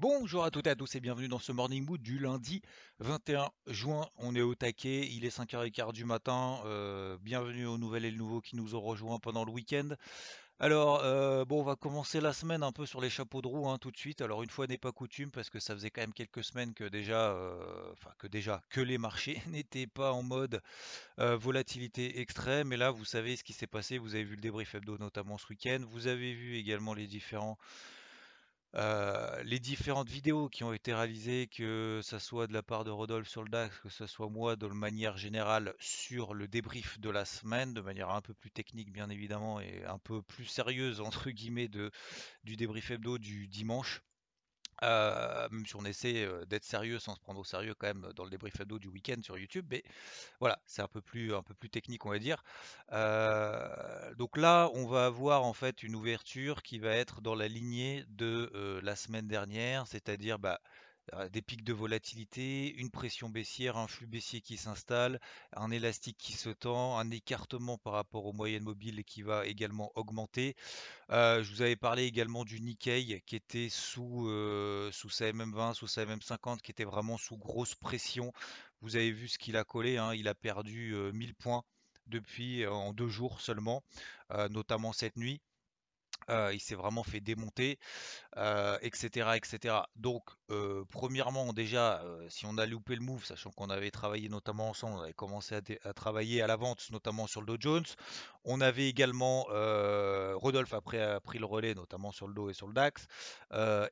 [0.00, 2.62] Bonjour à toutes et à tous et bienvenue dans ce Morning Mood du lundi
[3.00, 4.08] 21 juin.
[4.16, 6.58] On est au taquet, il est 5h15 du matin.
[6.64, 9.90] Euh, bienvenue aux nouvelles et le nouveau qui nous ont rejoints pendant le week-end.
[10.58, 13.68] Alors, euh, bon, on va commencer la semaine un peu sur les chapeaux de roue
[13.68, 14.22] hein, tout de suite.
[14.22, 16.84] Alors, une fois n'est pas coutume, parce que ça faisait quand même quelques semaines que
[16.84, 20.62] déjà, euh, que déjà, que les marchés n'étaient pas en mode
[21.18, 22.72] volatilité extrême.
[22.72, 23.98] Et là, vous savez ce qui s'est passé.
[23.98, 25.80] Vous avez vu le débrief hebdo notamment ce week-end.
[25.90, 27.58] Vous avez vu également les différents
[28.74, 33.28] les différentes vidéos qui ont été réalisées, que ça soit de la part de Rodolphe
[33.28, 37.24] sur le DAX, que ce soit moi de manière générale sur le débrief de la
[37.24, 41.30] semaine, de manière un peu plus technique bien évidemment et un peu plus sérieuse entre
[41.30, 41.90] guillemets de,
[42.44, 44.02] du débrief hebdo du dimanche.
[44.82, 48.12] Euh, même si on essaie euh, d'être sérieux sans se prendre au sérieux quand même
[48.16, 49.82] dans le débrief ado du week-end sur YouTube, mais
[50.40, 52.42] voilà, c'est un peu plus un peu plus technique on va dire.
[52.92, 57.48] Euh, donc là, on va avoir en fait une ouverture qui va être dans la
[57.48, 60.60] lignée de la semaine dernière, c'est-à-dire bah,
[61.32, 65.20] des pics de volatilité, une pression baissière, un flux baissier qui s'installe,
[65.54, 69.90] un élastique qui se tend, un écartement par rapport aux moyennes mobiles qui va également
[69.96, 70.54] augmenter.
[71.10, 75.74] Euh, je vous avais parlé également du Nikkei qui était sous, euh, sous sa MM20,
[75.74, 78.32] sous sa MM50, qui était vraiment sous grosse pression.
[78.80, 81.64] Vous avez vu ce qu'il a collé, hein, il a perdu 1000 euh, points
[82.06, 83.84] depuis en deux jours seulement,
[84.50, 85.40] notamment cette nuit.
[86.28, 87.78] il s'est vraiment fait démonter
[88.82, 89.76] etc., etc.
[89.94, 90.24] Donc,
[90.90, 95.02] premièrement, déjà, si on a loupé le move, sachant qu'on avait travaillé notamment ensemble, on
[95.02, 95.54] avait commencé
[95.84, 97.84] à, travailler à la vente, notamment sur le Dow Jones.
[98.44, 99.44] On avait également,
[100.38, 103.06] Rodolphe après a pris le relais, notamment sur le Dow et sur le DAX.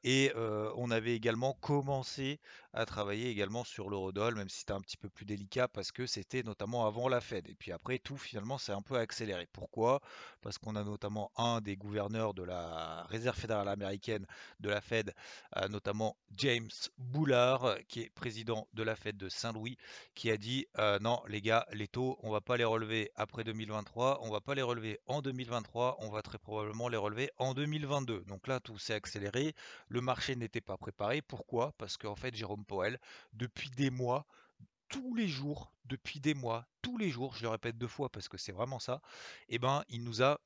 [0.04, 0.32] et
[0.76, 2.40] on avait également commencé
[2.72, 6.06] à travailler également sur l'eurodoll, même si c'était un petit peu plus délicat parce que
[6.06, 7.48] c'était notamment avant la Fed.
[7.48, 9.48] Et puis après, tout finalement s'est un peu accéléré.
[9.52, 10.00] Pourquoi?
[10.42, 14.26] Parce qu'on a notamment un des gouverneurs de la Réserve fédérale américaine
[14.60, 15.14] de la Fed,
[15.70, 16.16] notamment
[16.48, 19.76] James Bullard, qui est président de la Fed de Saint-Louis,
[20.14, 23.44] qui a dit euh, non les gars, les taux, on va pas les relever après
[23.44, 27.52] 2023, on va pas les relever en 2023, on va très probablement les relever en
[27.52, 28.24] 2022.
[28.28, 29.54] Donc là, tout s'est accéléré,
[29.88, 31.20] le marché n'était pas préparé.
[31.20, 31.74] Pourquoi?
[31.76, 32.98] Parce qu'en fait, Jérôme Powell,
[33.34, 34.26] depuis des mois,
[34.88, 38.26] tous les jours, depuis des mois, tous les jours, je le répète deux fois parce
[38.26, 39.02] que c'est vraiment ça,
[39.50, 40.40] eh ben, il nous a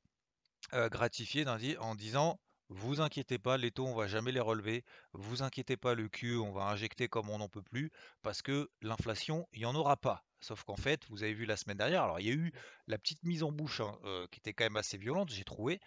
[0.73, 2.41] euh, gratifié en disant
[2.75, 4.83] vous inquiétez pas, les taux, on va jamais les relever.
[5.13, 7.91] Vous inquiétez pas, le Q, on va injecter comme on n'en peut plus,
[8.23, 10.25] parce que l'inflation, il n'y en aura pas.
[10.43, 12.51] Sauf qu'en fait, vous avez vu la semaine dernière, alors il y a eu
[12.87, 15.79] la petite mise en bouche hein, euh, qui était quand même assez violente, j'ai trouvé.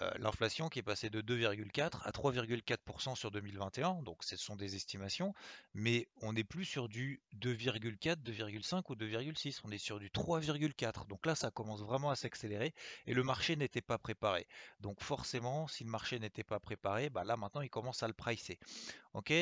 [0.00, 4.76] Euh, l'inflation qui est passée de 2,4 à 3,4% sur 2021, donc ce sont des
[4.76, 5.34] estimations,
[5.74, 11.06] mais on n'est plus sur du 2,4, 2,5 ou 2,6, on est sur du 3,4.
[11.06, 12.74] Donc là, ça commence vraiment à s'accélérer
[13.06, 14.46] et le marché n'était pas préparé.
[14.80, 18.14] Donc forcément, si le marché n'était pas préparé, bah là maintenant il commence à le
[18.14, 18.58] pricer.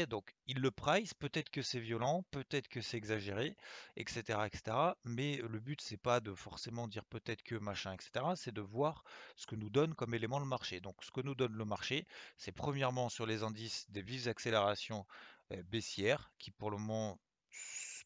[0.09, 3.57] Donc il le price, peut-être que c'est violent, peut-être que c'est exagéré,
[3.97, 4.39] etc..
[5.05, 8.35] Mais le but c'est pas de forcément dire peut-être que machin, etc.
[8.37, 9.05] C'est de voir
[9.37, 10.81] ce que nous donne comme élément le marché.
[10.81, 12.07] Donc ce que nous donne le marché,
[12.37, 15.07] c'est premièrement sur les indices des vives accélérations
[15.67, 17.19] baissières qui pour le moment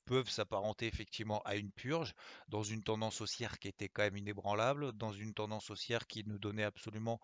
[0.07, 2.15] peuvent s'apparenter effectivement à une purge
[2.49, 6.37] dans une tendance haussière qui était quand même inébranlable, dans une tendance haussière qui ne
[6.37, 7.21] donnait absolument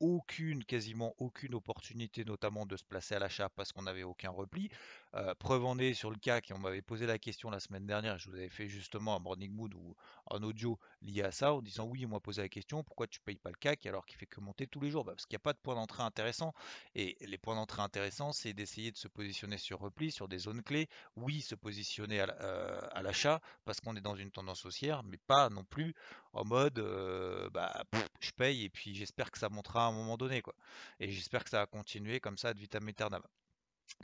[0.00, 4.70] aucune, quasiment aucune opportunité, notamment de se placer à l'achat parce qu'on n'avait aucun repli.
[5.14, 7.86] Euh, preuve en est sur le CAC, et on m'avait posé la question la semaine
[7.86, 9.96] dernière, je vous avais fait justement un morning mood ou
[10.30, 13.20] un audio lié à ça, en disant oui, on m'a posé la question, pourquoi tu
[13.20, 15.04] payes pas le CAC alors qu'il fait que monter tous les jours?
[15.04, 16.52] Bah, Parce qu'il n'y a pas de point d'entrée intéressant.
[16.94, 20.62] Et les points d'entrée intéressants, c'est d'essayer de se positionner sur repli, sur des zones
[20.62, 20.88] clés.
[21.16, 25.48] Oui, se positionner à euh, l'achat parce qu'on est dans une tendance haussière, mais pas
[25.48, 25.94] non plus
[26.32, 27.84] en mode euh, bah,
[28.20, 30.42] je paye et puis j'espère que ça montera un moment donné.
[30.42, 30.54] quoi.
[31.00, 33.22] Et j'espère que ça va continuer comme ça de vitam aeternam.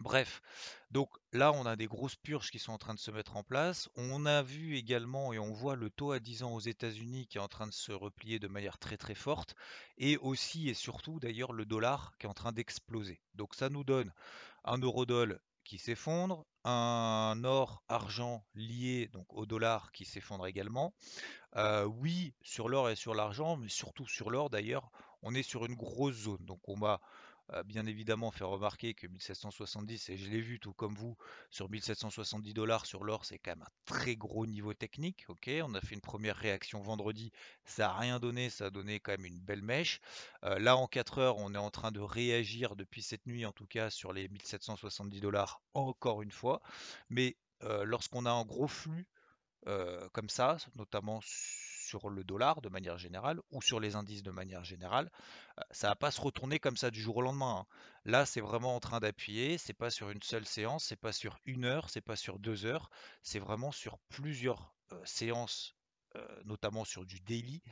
[0.01, 0.41] Bref,
[0.91, 3.45] donc là on a des grosses purges qui sont en train de se mettre en
[3.45, 3.89] place.
[3.97, 7.39] On a vu également et on voit le taux à 10 ans aux États-Unis qui
[7.39, 9.55] est en train de se replier de manière très très forte.
[9.99, 13.21] Et aussi et surtout d'ailleurs le dollar qui est en train d'exploser.
[13.35, 14.13] Donc ça nous donne
[14.65, 20.95] un euro-dollar qui s'effondre, un or-argent lié donc au dollar qui s'effondre également.
[21.57, 24.91] Euh, oui, sur l'or et sur l'argent, mais surtout sur l'or d'ailleurs,
[25.25, 26.45] on est sur une grosse zone.
[26.45, 27.01] Donc on va
[27.67, 31.15] bien évidemment fait remarquer que 1770, et je l'ai vu tout comme vous,
[31.51, 35.27] sur 1770 dollars sur l'or, c'est quand même un très gros niveau technique.
[35.29, 37.33] Ok, on a fait une première réaction vendredi,
[37.67, 40.01] ça n'a rien donné, ça a donné quand même une belle mèche.
[40.43, 43.67] là, en 4 heures, on est en train de réagir depuis cette nuit, en tout
[43.67, 46.63] cas sur les 1770 dollars, encore une fois.
[47.11, 49.07] Mais lorsqu'on a un gros flux
[50.13, 51.21] comme ça, notamment
[52.11, 55.11] le dollar de manière générale ou sur les indices de manière générale,
[55.71, 57.61] ça va pas se retourner comme ça du jour au lendemain.
[57.61, 57.67] Hein.
[58.05, 59.59] Là, c'est vraiment en train d'appuyer.
[59.59, 62.65] C'est pas sur une seule séance, c'est pas sur une heure, c'est pas sur deux
[62.67, 62.91] heures,
[63.23, 64.75] c'est vraiment sur plusieurs
[65.05, 65.75] séances,
[66.45, 67.63] notamment sur du daily.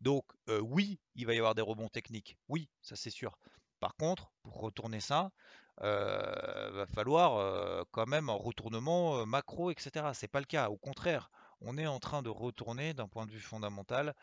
[0.00, 2.36] Donc oui, il va y avoir des rebonds techniques.
[2.48, 3.38] Oui, ça c'est sûr.
[3.80, 5.30] Par contre, pour retourner ça,
[5.78, 10.10] va falloir quand même un retournement macro, etc.
[10.14, 10.68] C'est pas le cas.
[10.68, 11.30] Au contraire,
[11.60, 14.14] on est en train de retourner d'un point de vue fondamental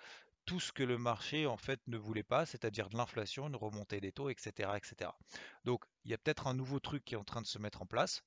[0.45, 4.01] tout ce que le marché en fait ne voulait pas, c'est-à-dire de l'inflation, une remontée
[4.01, 5.11] des taux, etc., etc.
[5.63, 7.81] Donc il y a peut-être un nouveau truc qui est en train de se mettre
[7.81, 8.23] en place.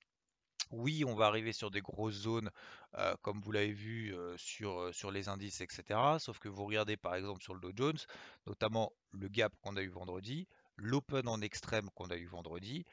[0.73, 2.50] Oui, on va arriver sur des grosses zones,
[2.94, 6.00] euh, comme vous l'avez vu euh, sur, euh, sur les indices, etc.
[6.19, 7.99] Sauf que vous regardez par exemple sur le Dow Jones,
[8.47, 12.85] notamment le gap qu'on a eu vendredi, l'open en extrême qu'on a eu vendredi,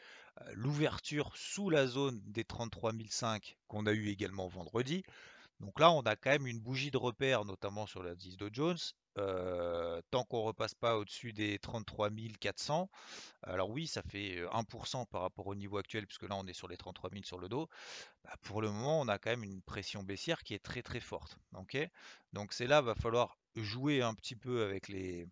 [0.54, 5.04] l'ouverture sous la zone des 33 500 qu'on a eu également vendredi.
[5.64, 8.78] Donc là, on a quand même une bougie de repère, notamment sur l'indice Dow Jones.
[9.18, 12.90] Euh, tant qu'on repasse pas au-dessus des 33 400,
[13.44, 16.68] alors oui, ça fait 1% par rapport au niveau actuel, puisque là on est sur
[16.68, 17.70] les 33 000 sur le dos.
[18.26, 21.00] Bah, pour le moment, on a quand même une pression baissière qui est très très
[21.00, 21.38] forte.
[22.34, 25.28] Donc c'est là, va falloir jouer un petit peu avec les, euh,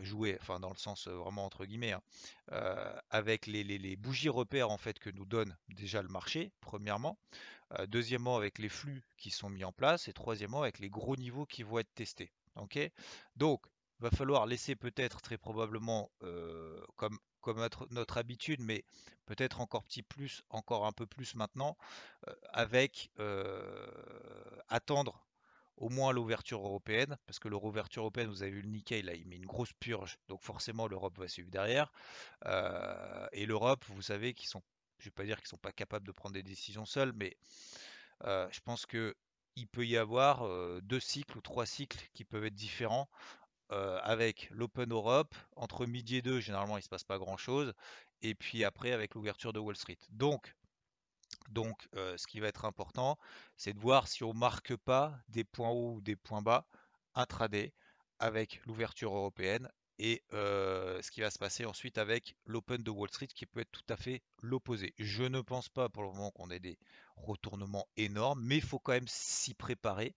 [0.00, 2.02] jouer, enfin dans le sens vraiment entre guillemets, hein,
[3.10, 7.18] avec les, les, bougies repères en fait que nous donne déjà le marché, premièrement.
[7.78, 10.08] Euh, deuxièmement, avec les flux qui sont mis en place.
[10.08, 12.32] Et troisièmement, avec les gros niveaux qui vont être testés.
[12.56, 12.78] Ok?
[13.36, 13.64] Donc,
[14.00, 18.84] va falloir laisser peut-être très probablement, euh, comme, comme notre, habitude, mais
[19.26, 21.76] peut-être encore petit plus, encore un peu plus maintenant,
[22.28, 23.10] euh, avec
[24.68, 25.26] attendre
[25.76, 29.26] au moins l'ouverture européenne, parce que l'ouverture européenne, vous avez vu le Nikkei, là, il
[29.26, 31.92] met une grosse purge, donc forcément l'Europe va suivre derrière.
[33.32, 34.62] et l'Europe, vous savez qu'ils sont
[34.98, 37.36] je vais pas dire qu'ils ne sont pas capables de prendre des décisions seuls, mais
[38.24, 42.44] euh, je pense qu'il peut y avoir euh, deux cycles ou trois cycles qui peuvent
[42.46, 43.08] être différents.
[43.72, 47.38] Euh, avec l'Open Europe, entre midi et deux, généralement il ne se passe pas grand
[47.38, 47.72] chose,
[48.20, 49.96] et puis après avec l'ouverture de Wall Street.
[50.10, 50.54] Donc,
[51.50, 53.18] donc ce qui va être important,
[53.56, 56.66] c'est de voir si on ne marque pas des points hauts ou des points bas
[57.14, 57.72] intraday
[58.18, 59.68] avec l'ouverture européenne
[59.98, 63.70] et ce qui va se passer ensuite avec l'Open de Wall Street qui peut être
[63.70, 64.92] tout à fait l'opposé.
[64.98, 66.78] Je ne pense pas pour le moment qu'on ait des
[67.16, 70.14] retournements énormes, mais il faut quand même s'y préparer.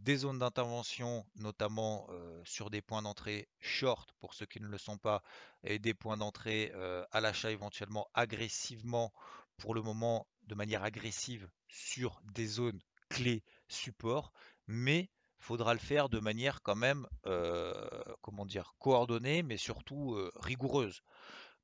[0.00, 2.06] des zones d'intervention, notamment
[2.44, 5.22] sur des points d'entrée short pour ceux qui ne le sont pas,
[5.64, 6.72] et des points d'entrée
[7.10, 9.12] à l'achat éventuellement agressivement,
[9.56, 14.32] pour le moment de manière agressive sur des zones clés support,
[14.66, 17.72] mais faudra le faire de manière quand même, euh,
[18.20, 21.02] comment dire, coordonnée, mais surtout euh, rigoureuse.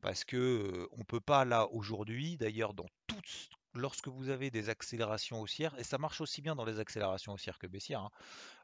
[0.00, 4.69] Parce que euh, on peut pas là aujourd'hui, d'ailleurs dans toutes, lorsque vous avez des
[4.69, 8.09] accélérations haussières, et ça marche aussi bien dans les accélérations haussières que baissières,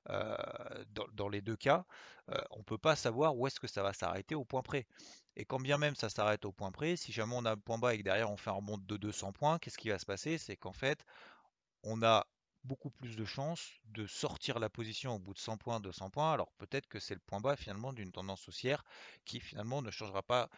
[0.08, 0.36] hein,
[1.14, 1.84] dans, les deux cas,
[2.50, 4.86] on peut pas savoir où est-ce que ça va s'arrêter au point près.
[5.36, 7.78] Et quand bien même ça s'arrête au point près, si jamais on a un point
[7.78, 10.06] bas et que derrière on fait un remonte de 200 points, qu'est-ce qui va se
[10.06, 10.38] passer?
[10.38, 11.04] C'est qu'en fait,
[11.82, 12.26] on a
[12.64, 16.32] beaucoup plus de chances de sortir la position au bout de 100 points, 200 points.
[16.32, 18.84] Alors peut-être que c'est le point bas finalement d'une tendance haussière
[19.24, 20.48] qui finalement ne changera pas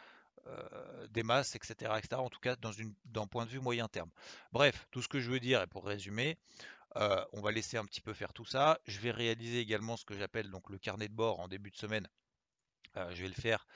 [0.49, 2.21] euh, des masses, etc., etc.
[2.21, 4.11] En tout cas, dans une d'un point de vue moyen terme.
[4.53, 6.39] Bref, tout ce que je veux dire, et pour résumer,
[6.97, 8.79] euh, on va laisser un petit peu faire tout ça.
[8.87, 11.77] Je vais réaliser également ce que j'appelle donc le carnet de bord en début de
[11.77, 12.07] semaine.
[12.97, 13.67] Euh, je vais le faire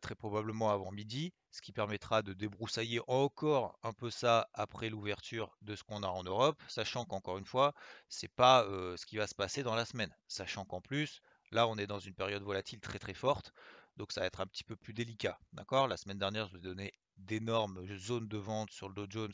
[0.00, 5.58] très probablement avant midi, ce qui permettra de débroussailler encore un peu ça après l'ouverture
[5.60, 7.74] de ce qu'on a en Europe, sachant qu'encore une fois,
[8.08, 8.64] c'est pas
[8.96, 11.98] ce qui va se passer dans la semaine, sachant qu'en plus, là on est dans
[11.98, 13.52] une période volatile très très forte,
[13.96, 15.88] donc ça va être un petit peu plus délicat, d'accord?
[15.88, 19.32] La semaine dernière, je vous ai donné d'énormes zones de vente sur le Dow Jones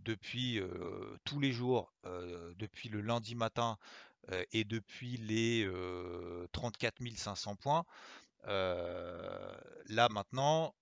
[0.00, 1.92] depuis euh, tous les jours,
[2.56, 3.78] depuis le lundi matin
[4.52, 5.68] et depuis les
[6.52, 7.84] 34 500 points.
[8.46, 9.54] Euh,
[9.86, 10.74] là maintenant,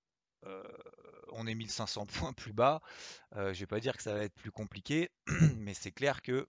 [0.47, 0.63] euh,
[1.33, 2.81] on est 1500 points plus bas.
[3.37, 5.11] Euh, je vais pas dire que ça va être plus compliqué,
[5.57, 6.49] mais c'est clair que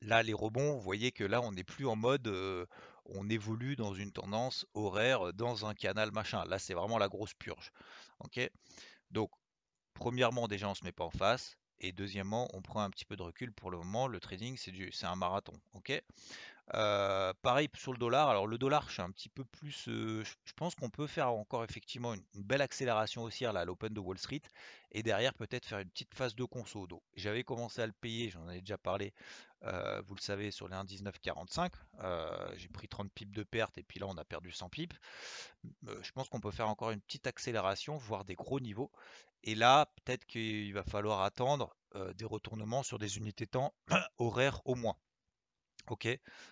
[0.00, 2.28] là, les rebonds, vous voyez que là, on n'est plus en mode
[3.06, 6.44] on évolue dans une tendance horaire, dans un canal machin.
[6.46, 7.70] Là, c'est vraiment la grosse purge.
[9.10, 9.30] Donc,
[9.94, 11.56] premièrement, déjà, on se met pas en face.
[11.80, 14.06] Et deuxièmement, on prend un petit peu de recul pour le moment.
[14.06, 15.54] Le trading, c'est un marathon.
[15.72, 16.02] ok?
[16.72, 18.28] Pareil sur le dollar.
[18.28, 19.84] Alors le dollar, je suis un petit peu plus.
[19.86, 24.00] je pense qu'on peut faire encore effectivement une, belle accélération haussière là, à l'Open de
[24.00, 24.42] Wall Street
[24.92, 26.86] et derrière peut-être faire une petite phase de conso.
[27.16, 29.12] j'avais commencé à le payer, j'en avais déjà parlé,
[29.62, 31.72] vous le savez, sur les 1,1945.
[32.56, 34.96] J'ai pris 30 pips de perte et puis là on a perdu 100 pips.
[36.02, 38.90] je pense qu'on peut faire encore une petite accélération, voire des gros niveaux.
[39.46, 41.76] Et là, peut-être qu'il va falloir attendre
[42.14, 43.74] des retournements sur des unités temps
[44.18, 44.96] horaires au moins.
[45.88, 46.08] Ok,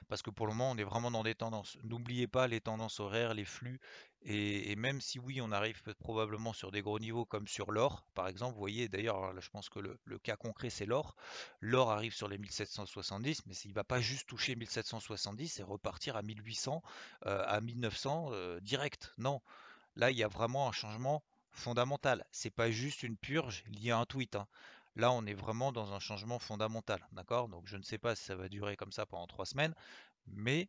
[0.09, 1.79] parce que pour le moment, on est vraiment dans des tendances.
[1.85, 3.81] N'oubliez pas les tendances horaires, les flux,
[4.25, 8.29] et, même si oui, on arrive probablement sur des gros niveaux comme sur l'or, par
[8.29, 11.17] exemple, vous voyez d'ailleurs, je pense que le, cas concret c'est l'or.
[11.61, 16.17] L'or arrive sur les 1770, mais il ne va pas juste toucher 1770 et repartir
[16.17, 16.83] à 1800,
[17.27, 19.13] euh, à 1900 euh, direct.
[19.19, 19.41] Non,
[19.97, 22.25] là il y a vraiment un changement fondamental.
[22.31, 24.37] C'est pas juste une purge liée à un tweet.
[24.37, 24.47] Hein.
[24.97, 27.49] Là, on est vraiment dans un changement fondamental, d'accord?
[27.49, 29.75] Donc, je ne sais pas si ça va durer comme ça pendant trois semaines,
[30.27, 30.63] mais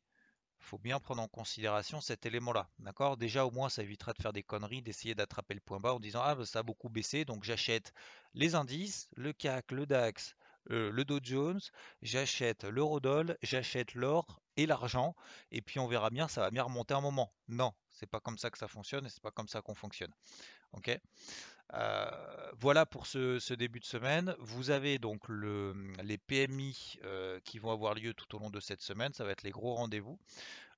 [0.60, 3.18] il faut bien prendre en considération cet élément-là, d'accord?
[3.18, 6.00] Déjà, au moins, ça évitera de faire des conneries, d'essayer d'attraper le point bas en
[6.00, 7.94] disant ah bah, ça a beaucoup baissé, donc j'achète
[8.34, 10.36] les indices, le CAC, le DAX,
[10.72, 11.62] euh, le Dow Jones,
[12.02, 15.16] j'achète l'eurodoll, j'achète l'or et l'argent,
[15.52, 17.34] et puis on verra bien, ça va bien remonter un moment.
[17.50, 20.12] Non, c'est pas comme ça que ça fonctionne et c'est pas comme ça qu'on fonctionne.
[20.74, 21.00] Ok?
[21.74, 24.36] Euh, voilà pour ce, début de semaine.
[24.40, 28.82] Vous avez donc les PMI euh, qui vont avoir lieu tout au long de cette
[28.82, 29.14] semaine.
[29.14, 30.20] Ça va être les gros rendez-vous.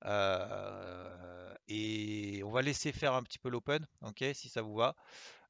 [0.06, 4.96] Euh, et on va laisser faire un petit peu l'open, ok, si ça vous va.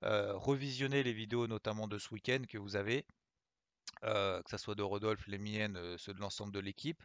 [0.02, 3.06] revisionner les vidéos notamment de ce week-end que vous avez.
[4.02, 7.04] que ce soit de Rodolphe, les miennes, ceux de l'ensemble de l'équipe.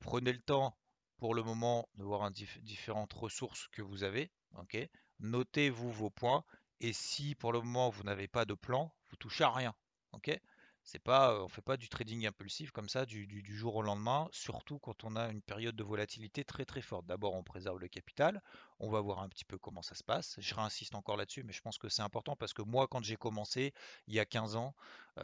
[0.00, 0.76] prenez le temps
[1.24, 4.30] pour le moment de voir différentes ressources que vous avez.
[4.58, 4.76] ok?
[5.20, 6.44] Notez-vous vos points
[6.80, 9.74] et si pour le moment vous n'avez pas de plan, vous touchez à rien.
[10.12, 10.38] Ok?
[10.84, 13.26] C'est pas, on fait pas du trading impulsif comme ça du,
[13.56, 17.06] jour au lendemain, surtout quand on a une période de volatilité très très forte.
[17.06, 18.42] D'abord, on préserve le capital,
[18.80, 20.36] on va voir un petit peu comment ça se passe.
[20.38, 23.16] Je réinsiste encore là-dessus, mais je pense que c'est important parce que moi, quand j'ai
[23.16, 23.72] commencé
[24.06, 24.74] il y a 15 ans,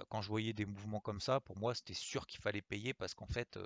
[0.08, 3.14] quand je voyais des mouvements comme ça, pour moi, c'était sûr qu'il fallait payer parce
[3.14, 3.58] qu'en fait,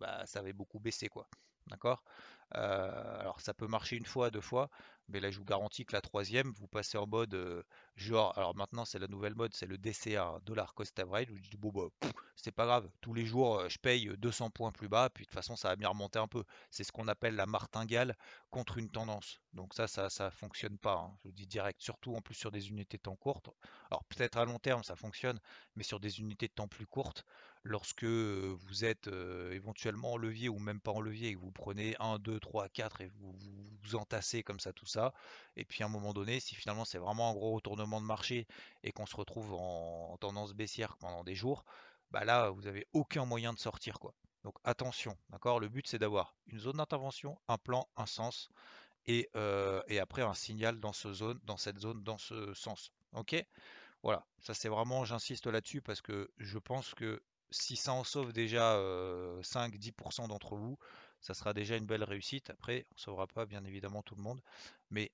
[0.00, 1.28] bah, ça avait beaucoup baissé, quoi.
[1.68, 2.02] D'accord?
[2.50, 4.68] Alors, ça peut marcher une fois, deux fois,
[5.08, 7.62] mais là je vous garantis que la troisième, vous passez en mode euh,
[7.96, 11.56] genre, alors maintenant c'est la nouvelle mode, c'est le DCA, dollar cost average, je dis
[11.56, 11.88] bon bah
[12.36, 15.28] c'est pas grave, tous les jours euh, je paye 200 points plus bas, puis de
[15.28, 16.44] toute façon ça va bien remonter un peu.
[16.70, 18.16] C'est ce qu'on appelle la martingale
[18.52, 19.40] contre une tendance.
[19.54, 22.50] Donc ça, ça, ça fonctionne pas, hein, je vous dis direct, surtout en plus sur
[22.52, 23.48] des unités de temps courtes.
[23.90, 25.40] Alors peut-être à long terme ça fonctionne,
[25.74, 27.24] mais sur des unités de temps plus courtes,
[27.64, 29.08] lorsque vous êtes
[29.52, 32.68] éventuellement en levier ou même pas en levier et que vous prenez 1, 2, 3,
[32.68, 33.34] 4 et vous,
[33.82, 35.14] vous entassez comme ça tout ça,
[35.56, 38.46] et puis à un moment donné, si finalement c'est vraiment un gros retournement de marché
[38.84, 41.64] et qu'on se retrouve en, tendance baissière pendant des jours,
[42.10, 44.14] bah là vous avez aucun moyen de sortir quoi.
[44.44, 45.60] Donc attention, d'accord?
[45.60, 48.48] Le but c'est d'avoir une zone d'intervention, un plan, un sens,
[49.06, 49.30] et,
[49.88, 52.92] et, après un signal dans, ce zone, dans cette zone, dans ce sens.
[53.12, 53.34] Ok?
[54.02, 57.20] Voilà, ça c'est vraiment, j'insiste là-dessus parce que je pense que
[57.50, 58.76] si ça en sauve déjà
[59.42, 60.78] 5-10% d'entre vous,
[61.20, 62.50] ça sera déjà une belle réussite.
[62.50, 64.40] Après, on ne sauvera pas bien évidemment tout le monde.
[64.90, 65.12] Mais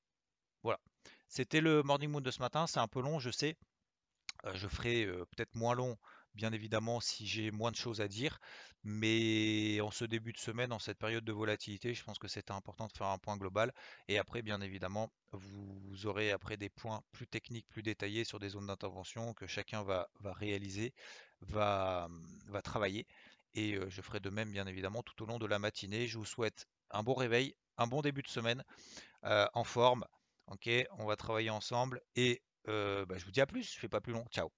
[0.63, 0.81] voilà.
[1.29, 2.67] C'était le Morning Moon de ce matin.
[2.67, 3.57] C'est un peu long, je sais.
[4.55, 5.99] je ferai peut-être moins long,
[6.39, 8.39] bien évidemment, si j'ai moins de choses à dire.
[8.85, 12.53] Mais en ce début de semaine, en cette période de volatilité, je pense que c'était
[12.53, 13.75] important de faire un point global.
[14.07, 18.51] Et après, bien évidemment, vous aurez après des points plus techniques, plus détaillés sur des
[18.51, 20.95] zones d'intervention que chacun va, va réaliser
[21.41, 22.09] va,
[22.47, 23.07] va travailler.
[23.55, 26.07] Et je ferai de même, bien évidemment, tout au long de la matinée.
[26.07, 28.63] Je vous souhaite un bon réveil, un bon début de semaine,
[29.25, 30.05] en forme.
[30.47, 32.01] Ok, on va travailler ensemble.
[32.15, 33.75] Et bah, je vous dis à plus.
[33.75, 34.25] Je fais pas plus long.
[34.31, 34.58] Ciao.